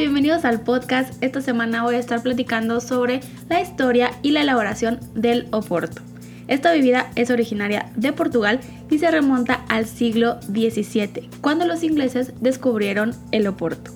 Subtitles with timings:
[0.00, 1.22] Bienvenidos al podcast.
[1.22, 6.00] Esta semana voy a estar platicando sobre la historia y la elaboración del Oporto.
[6.48, 12.32] Esta bebida es originaria de Portugal y se remonta al siglo XVII, cuando los ingleses
[12.40, 13.90] descubrieron el Oporto.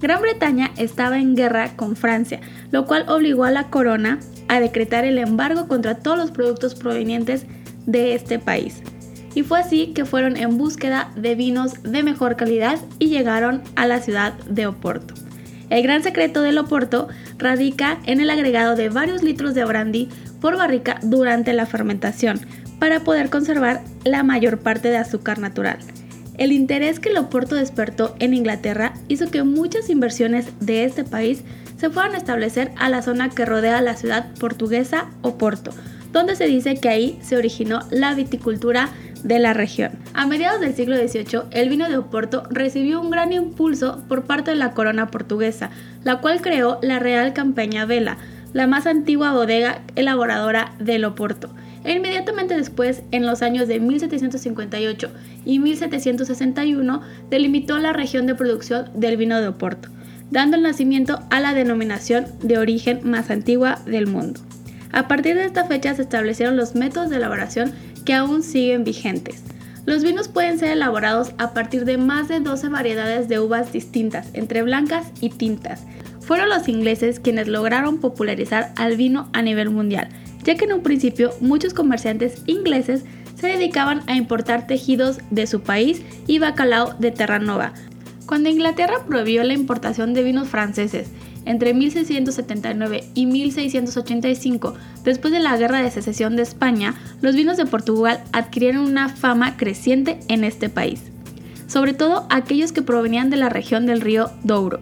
[0.00, 2.40] Gran Bretaña estaba en guerra con Francia,
[2.72, 4.18] lo cual obligó a la corona
[4.48, 7.46] a decretar el embargo contra todos los productos provenientes
[7.86, 8.82] de este país.
[9.36, 13.86] Y fue así que fueron en búsqueda de vinos de mejor calidad y llegaron a
[13.86, 15.14] la ciudad de Oporto.
[15.74, 20.08] El gran secreto del Oporto radica en el agregado de varios litros de brandy
[20.40, 22.38] por barrica durante la fermentación
[22.78, 25.78] para poder conservar la mayor parte de azúcar natural.
[26.38, 31.42] El interés que el Oporto despertó en Inglaterra hizo que muchas inversiones de este país
[31.76, 35.72] se fueran a establecer a la zona que rodea la ciudad portuguesa Oporto,
[36.12, 38.90] donde se dice que ahí se originó la viticultura
[39.24, 39.92] de la región.
[40.12, 44.52] A mediados del siglo XVIII, el vino de Oporto recibió un gran impulso por parte
[44.52, 45.70] de la corona portuguesa,
[46.04, 48.18] la cual creó la Real Campaña Vela,
[48.52, 51.50] la más antigua bodega elaboradora del Oporto.
[51.82, 55.10] E inmediatamente después, en los años de 1758
[55.44, 59.88] y 1761, delimitó la región de producción del vino de Oporto,
[60.30, 64.40] dando el nacimiento a la denominación de origen más antigua del mundo.
[64.92, 67.72] A partir de esta fecha se establecieron los métodos de elaboración
[68.04, 69.42] que aún siguen vigentes.
[69.86, 74.28] Los vinos pueden ser elaborados a partir de más de 12 variedades de uvas distintas,
[74.32, 75.84] entre blancas y tintas.
[76.20, 80.08] Fueron los ingleses quienes lograron popularizar al vino a nivel mundial,
[80.42, 85.60] ya que en un principio muchos comerciantes ingleses se dedicaban a importar tejidos de su
[85.60, 87.74] país y bacalao de Terranova.
[88.26, 91.08] Cuando Inglaterra prohibió la importación de vinos franceses
[91.44, 94.74] entre 1679 y 1685,
[95.04, 99.56] después de la Guerra de Secesión de España, los vinos de Portugal adquirieron una fama
[99.56, 101.02] creciente en este país,
[101.66, 104.80] sobre todo aquellos que provenían de la región del río Douro.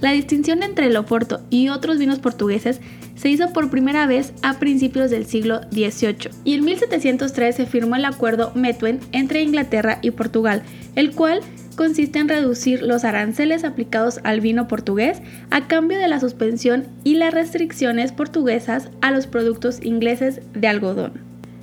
[0.00, 2.80] La distinción entre el Oporto y otros vinos portugueses
[3.20, 7.96] se hizo por primera vez a principios del siglo XVIII y en 1703 se firmó
[7.96, 10.62] el acuerdo Methuen entre Inglaterra y Portugal,
[10.96, 11.40] el cual
[11.80, 17.14] consiste en reducir los aranceles aplicados al vino portugués a cambio de la suspensión y
[17.14, 21.12] las restricciones portuguesas a los productos ingleses de algodón.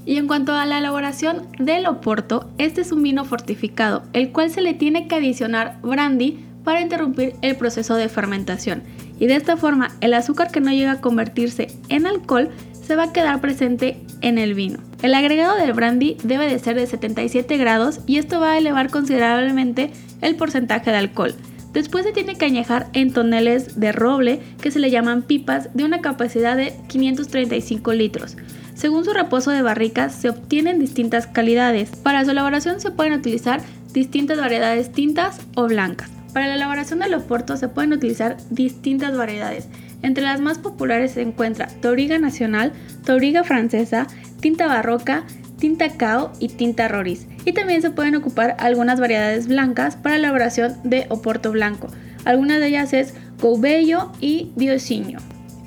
[0.07, 4.49] Y en cuanto a la elaboración del oporto, este es un vino fortificado, el cual
[4.49, 8.81] se le tiene que adicionar brandy para interrumpir el proceso de fermentación.
[9.19, 13.03] Y de esta forma, el azúcar que no llega a convertirse en alcohol se va
[13.03, 14.79] a quedar presente en el vino.
[15.03, 18.89] El agregado del brandy debe de ser de 77 grados y esto va a elevar
[18.89, 19.91] considerablemente
[20.21, 21.35] el porcentaje de alcohol.
[21.73, 25.83] Después se tiene que añejar en toneles de roble que se le llaman pipas de
[25.83, 28.37] una capacidad de 535 litros.
[28.73, 31.89] Según su reposo de barricas se obtienen distintas calidades.
[31.89, 33.61] Para su elaboración se pueden utilizar
[33.93, 36.09] distintas variedades tintas o blancas.
[36.33, 39.67] Para la elaboración del oporto se pueden utilizar distintas variedades.
[40.03, 42.73] Entre las más populares se encuentra Toriga Nacional,
[43.05, 44.07] Toriga Francesa,
[44.39, 45.25] Tinta Barroca,
[45.57, 47.27] Tinta Cao y Tinta Roris.
[47.45, 51.87] Y también se pueden ocupar algunas variedades blancas para la elaboración de Oporto Blanco.
[52.25, 55.19] Algunas de ellas es Coubello y Diosinho.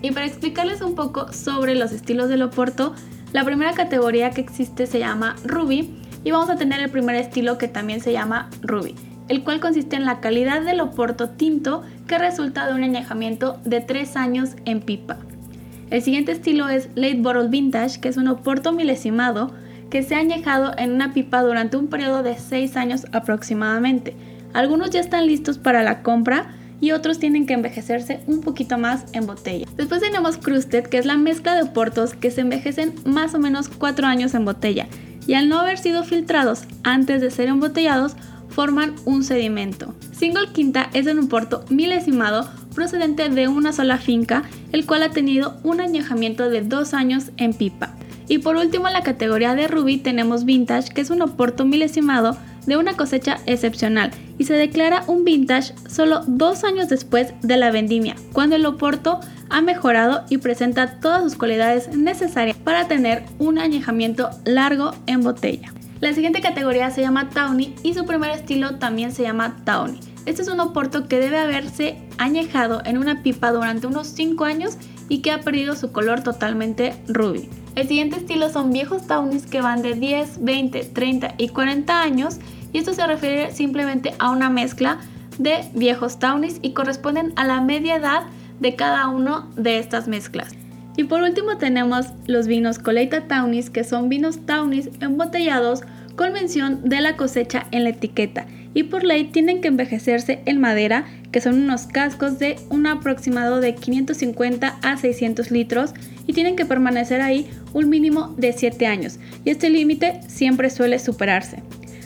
[0.03, 2.95] Y para explicarles un poco sobre los estilos del Oporto,
[3.33, 7.59] la primera categoría que existe se llama Ruby y vamos a tener el primer estilo
[7.59, 8.95] que también se llama Ruby
[9.31, 13.81] el cual consiste en la calidad del oporto tinto que resulta de un añejamiento de
[13.81, 15.19] 3 años en pipa.
[15.91, 19.53] El siguiente estilo es Late Bottle Vintage, que es un oporto milesimado
[19.91, 24.14] que se ha añejado en una pipa durante un periodo de 6 años aproximadamente.
[24.53, 29.05] Algunos ya están listos para la compra y otros tienen que envejecerse un poquito más
[29.12, 29.67] en botella.
[29.76, 33.69] Después tenemos Crusted, que es la mezcla de oportos que se envejecen más o menos
[33.69, 34.87] 4 años en botella
[35.26, 38.17] y al no haber sido filtrados antes de ser embotellados,
[38.49, 39.94] forman un sedimento.
[40.12, 45.59] Single Quinta es un porto milesimado procedente de una sola finca, el cual ha tenido
[45.62, 47.94] un añejamiento de dos años en pipa.
[48.31, 52.37] Y por último en la categoría de Ruby tenemos Vintage, que es un oporto milesimado
[52.65, 57.73] de una cosecha excepcional y se declara un vintage solo dos años después de la
[57.73, 59.19] vendimia, cuando el oporto
[59.49, 65.75] ha mejorado y presenta todas sus cualidades necesarias para tener un añejamiento largo en botella.
[65.99, 69.99] La siguiente categoría se llama Tawny y su primer estilo también se llama Tawny.
[70.25, 74.76] Este es un oporto que debe haberse añejado en una pipa durante unos 5 años
[75.11, 77.51] y que ha perdido su color totalmente rubí.
[77.75, 82.39] El siguiente estilo son viejos tawnis que van de 10, 20, 30 y 40 años
[82.73, 85.01] y esto se refiere simplemente a una mezcla
[85.39, 88.23] de viejos tawnis y corresponden a la media edad
[88.61, 90.53] de cada uno de estas mezclas.
[90.97, 95.83] Y por último tenemos los vinos Coleita Tawnis que son vinos tawnis embotellados
[96.20, 98.44] con mención de la cosecha en la etiqueta
[98.75, 103.58] y por ley tienen que envejecerse en madera, que son unos cascos de un aproximado
[103.62, 105.94] de 550 a 600 litros
[106.26, 110.99] y tienen que permanecer ahí un mínimo de 7 años y este límite siempre suele
[110.99, 111.62] superarse.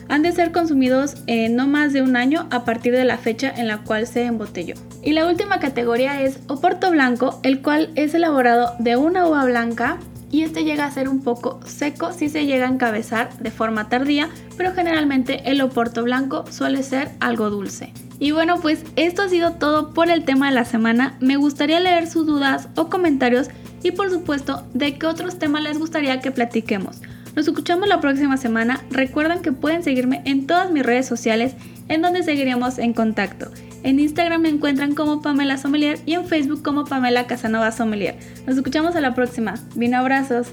[0.08, 3.52] Han de ser consumidos en no más de un año a partir de la fecha
[3.56, 4.76] en la cual se embotelló.
[5.02, 9.98] Y la última categoría es Oporto Blanco, el cual es elaborado de una uva blanca
[10.34, 13.88] y este llega a ser un poco seco si se llega a encabezar de forma
[13.88, 17.92] tardía, pero generalmente el oporto blanco suele ser algo dulce.
[18.18, 21.16] Y bueno, pues esto ha sido todo por el tema de la semana.
[21.20, 23.48] Me gustaría leer sus dudas o comentarios
[23.84, 27.00] y por supuesto de qué otros temas les gustaría que platiquemos.
[27.36, 28.80] Nos escuchamos la próxima semana.
[28.90, 31.54] Recuerden que pueden seguirme en todas mis redes sociales
[31.86, 33.52] en donde seguiremos en contacto.
[33.84, 38.16] En Instagram me encuentran como Pamela Sommelier y en Facebook como Pamela Casanova Sommelier.
[38.46, 39.56] Nos escuchamos a la próxima.
[39.74, 40.48] Vino abrazos.